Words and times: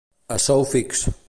A 0.37 0.39
sou 0.47 0.65
fix. 0.73 1.07